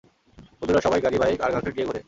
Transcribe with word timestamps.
বন্ধুরা 0.59 0.81
সবাই 0.81 1.01
গাড়ি, 1.01 1.17
বাইক, 1.17 1.39
আর 1.41 1.51
গার্লফ্রেন্ড 1.51 1.77
নিয়ে 1.77 1.87
ঘুরে। 1.87 1.99